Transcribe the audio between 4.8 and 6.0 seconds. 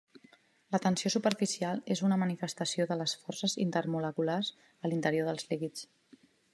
l'interior dels líquids.